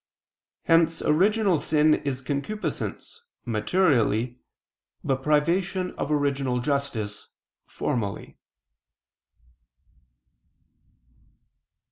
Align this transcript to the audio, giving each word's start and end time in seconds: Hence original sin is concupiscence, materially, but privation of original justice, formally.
Hence 0.63 1.03
original 1.03 1.59
sin 1.59 1.93
is 1.93 2.23
concupiscence, 2.23 3.21
materially, 3.45 4.39
but 5.03 5.21
privation 5.21 5.91
of 5.93 6.09
original 6.11 6.59
justice, 6.59 7.27
formally. 7.67 8.39